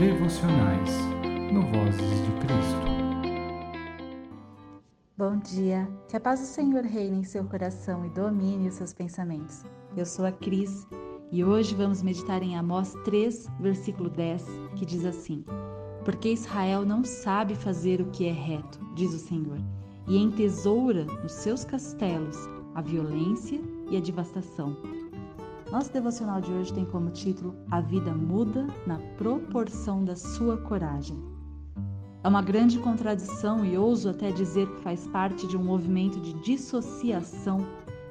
[0.00, 0.88] devocionais
[1.52, 2.90] no Vozes de Cristo.
[5.14, 8.94] Bom dia, que a paz do Senhor reine em seu coração e domine os seus
[8.94, 9.62] pensamentos.
[9.94, 10.88] Eu sou a Cris
[11.30, 14.42] e hoje vamos meditar em Amós 3, versículo 10,
[14.74, 15.44] que diz assim:
[16.02, 19.58] Porque Israel não sabe fazer o que é reto, diz o Senhor,
[20.08, 22.38] e entesoura nos seus castelos
[22.74, 24.74] a violência e a devastação.
[25.70, 31.16] Nosso devocional de hoje tem como título A vida muda na proporção da sua coragem.
[32.24, 36.32] É uma grande contradição e ouso até dizer que faz parte de um movimento de
[36.42, 37.64] dissociação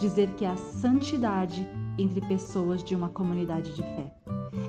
[0.00, 1.64] dizer que há santidade
[1.96, 4.12] entre pessoas de uma comunidade de fé.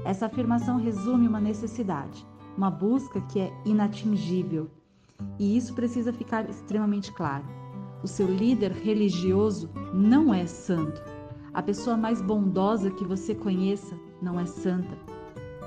[0.06, 2.24] Essa afirmação resume uma necessidade,
[2.56, 4.70] uma busca que é inatingível.
[5.40, 7.46] E isso precisa ficar extremamente claro.
[8.04, 11.15] O seu líder religioso não é santo
[11.56, 14.98] a pessoa mais bondosa que você conheça não é santa.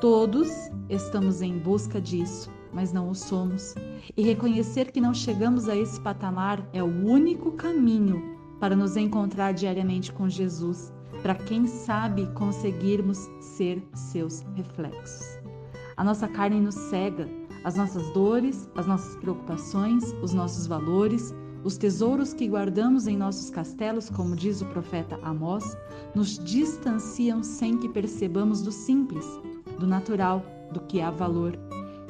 [0.02, 0.51] Todos
[0.91, 3.74] estamos em busca disso, mas não o somos.
[4.15, 9.52] E reconhecer que não chegamos a esse patamar é o único caminho para nos encontrar
[9.52, 15.38] diariamente com Jesus, para quem sabe conseguirmos ser seus reflexos.
[15.96, 17.26] A nossa carne nos cega,
[17.65, 21.35] as nossas dores, as nossas preocupações, os nossos valores,
[21.69, 25.77] os tesouros que guardamos em nossos castelos, como diz o profeta Amós,
[26.15, 29.27] nos distanciam sem que percebamos do simples,
[29.79, 31.59] do natural, do que há valor.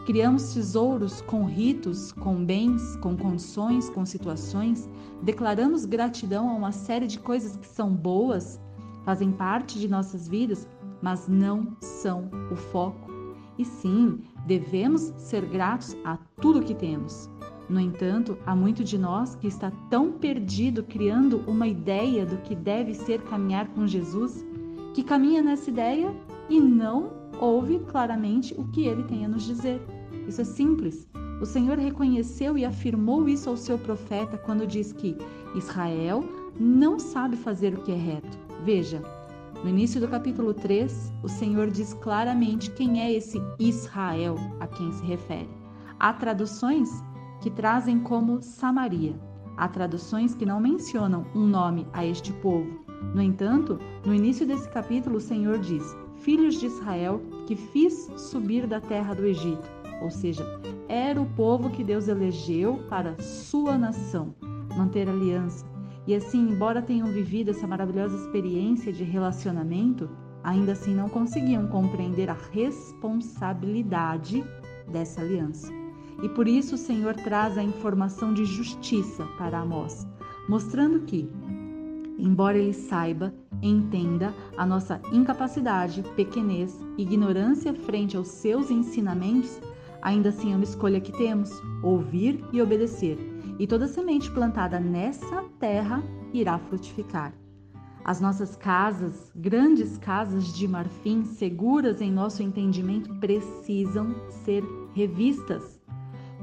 [0.06, 4.88] Criamos tesouros com ritos, com bens, com condições, com situações,
[5.24, 8.60] declaramos gratidão a uma série de coisas que são boas,
[9.04, 10.68] fazem parte de nossas vidas,
[11.02, 13.10] mas não são o foco.
[13.58, 17.28] E sim, devemos ser gratos a tudo que temos.
[17.68, 22.54] No entanto, há muito de nós que está tão perdido criando uma ideia do que
[22.54, 24.44] deve ser caminhar com Jesus,
[24.94, 26.14] que caminha nessa ideia
[26.48, 29.80] e não ouve claramente o que ele tem a nos dizer.
[30.26, 31.06] Isso é simples.
[31.40, 35.16] O Senhor reconheceu e afirmou isso ao seu profeta quando diz que
[35.54, 36.24] Israel
[36.58, 38.38] não sabe fazer o que é reto.
[38.64, 39.02] Veja,
[39.62, 44.90] no início do capítulo 3, o Senhor diz claramente quem é esse Israel a quem
[44.92, 45.48] se refere.
[46.00, 46.88] Há traduções
[47.40, 49.14] que trazem como Samaria.
[49.56, 52.84] Há traduções que não mencionam um nome a este povo.
[53.14, 58.66] No entanto, no início desse capítulo, o Senhor diz: Filhos de Israel, que fiz subir
[58.66, 59.68] da terra do Egito.
[60.02, 60.44] Ou seja,
[60.88, 64.34] era o povo que Deus elegeu para sua nação,
[64.76, 65.66] manter aliança.
[66.06, 70.08] E assim, embora tenham vivido essa maravilhosa experiência de relacionamento,
[70.42, 74.44] ainda assim não conseguiam compreender a responsabilidade
[74.90, 75.77] dessa aliança.
[76.22, 80.06] E por isso o Senhor traz a informação de justiça para Amós,
[80.48, 81.30] mostrando que,
[82.18, 89.60] embora ele saiba, entenda a nossa incapacidade, pequenez, ignorância frente aos seus ensinamentos,
[90.02, 91.50] ainda assim é uma escolha que temos:
[91.82, 93.18] ouvir e obedecer.
[93.58, 96.02] E toda semente plantada nessa terra
[96.32, 97.32] irá frutificar.
[98.04, 104.14] As nossas casas, grandes casas de marfim, seguras em nosso entendimento, precisam
[104.44, 104.64] ser
[104.94, 105.77] revistas.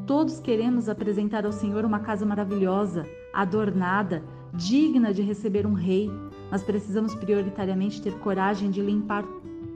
[0.06, 4.24] Todos queremos apresentar ao Senhor uma casa maravilhosa, adornada,
[4.54, 6.12] digna de receber um rei,
[6.52, 9.26] mas precisamos prioritariamente ter coragem de limpar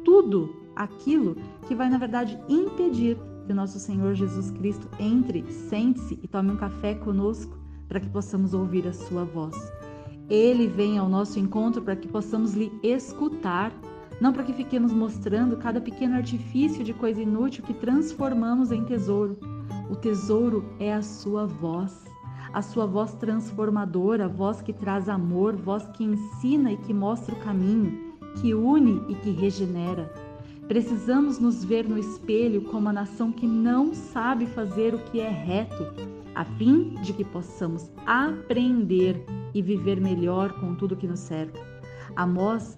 [0.05, 1.35] tudo aquilo
[1.67, 6.51] que vai, na verdade, impedir que o nosso Senhor Jesus Cristo entre, sente-se e tome
[6.51, 7.57] um café conosco
[7.87, 9.55] para que possamos ouvir a sua voz.
[10.29, 13.73] Ele vem ao nosso encontro para que possamos lhe escutar,
[14.21, 19.58] não para que fiquemos mostrando cada pequeno artifício de coisa inútil que transformamos em tesouro.
[19.89, 22.05] O tesouro é a sua voz,
[22.53, 27.39] a sua voz transformadora, voz que traz amor, voz que ensina e que mostra o
[27.39, 30.13] caminho, que une e que regenera.
[30.67, 35.29] Precisamos nos ver no espelho como a nação que não sabe fazer o que é
[35.29, 35.87] reto,
[36.35, 39.25] a fim de que possamos aprender
[39.55, 41.59] e viver melhor com tudo que nos cerca.
[42.15, 42.77] Amós,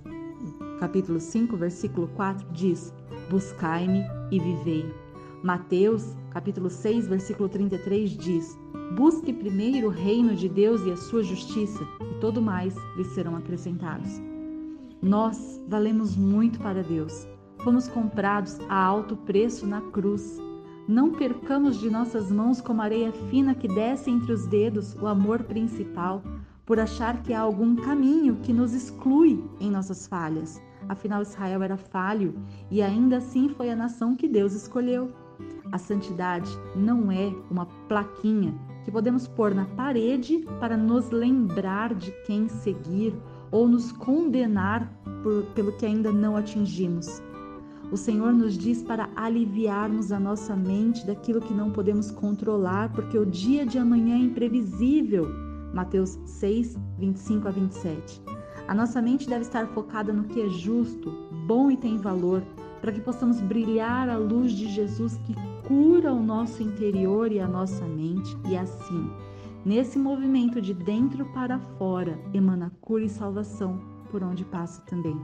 [0.80, 2.94] capítulo 5, versículo 4 diz:
[3.30, 4.90] Buscai-me e vivei.
[5.44, 8.58] Mateus, capítulo 6, versículo 33 diz:
[8.96, 13.36] Busque primeiro o reino de Deus e a sua justiça, e todo mais lhe serão
[13.36, 14.22] acrescentados.
[15.02, 17.28] Nós valemos muito para Deus.
[17.60, 20.40] Fomos comprados a alto preço na cruz.
[20.88, 25.44] Não percamos de nossas mãos como areia fina que desce entre os dedos o amor
[25.44, 26.24] principal,
[26.66, 30.62] por achar que há algum caminho que nos exclui em nossas falhas.
[30.88, 32.34] Afinal, Israel era falho
[32.70, 35.12] e ainda assim foi a nação que Deus escolheu.
[35.72, 38.54] A santidade não é uma plaquinha
[38.84, 43.14] que podemos pôr na parede para nos lembrar de quem seguir
[43.52, 44.92] ou nos condenar
[45.24, 47.22] por, pelo que ainda não atingimos.
[47.90, 53.18] O Senhor nos diz para aliviarmos a nossa mente daquilo que não podemos controlar, porque
[53.18, 55.28] o dia de amanhã é imprevisível.
[55.74, 58.22] Mateus 6, 25 a 27.
[58.68, 61.12] A nossa mente deve estar focada no que é justo,
[61.46, 62.42] bom e tem valor,
[62.80, 65.36] para que possamos brilhar a luz de Jesus que
[65.72, 69.10] cura o nosso interior e a nossa mente, e assim,
[69.64, 73.80] nesse movimento de dentro para fora, emana cura e salvação
[74.10, 75.18] por onde passa também.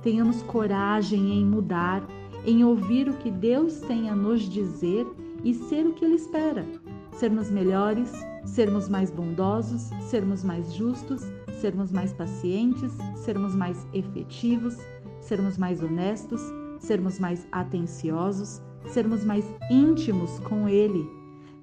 [0.00, 2.02] Tenhamos coragem em mudar,
[2.46, 5.06] em ouvir o que Deus tem a nos dizer
[5.44, 6.64] e ser o que Ele espera.
[7.10, 8.10] Sermos melhores,
[8.46, 11.20] sermos mais bondosos, sermos mais justos,
[11.60, 14.74] sermos mais pacientes, sermos mais efetivos,
[15.20, 16.40] sermos mais honestos,
[16.80, 21.08] sermos mais atenciosos, sermos mais íntimos com Ele,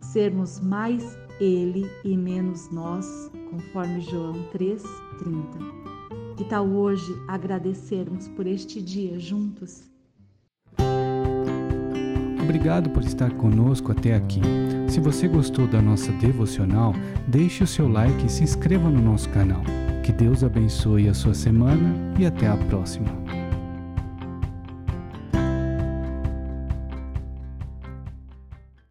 [0.02, 6.36] sermos mais Ele e menos nós, conforme João 3,30.
[6.38, 9.90] Que tal hoje agradecermos por este dia juntos?
[12.42, 14.42] Obrigado por estar conosco até aqui.
[14.88, 16.94] Se você gostou da nossa devocional,
[17.28, 19.62] deixe o seu like e se inscreva no nosso canal.
[20.04, 23.29] Que Deus abençoe a sua semana e até a próxima.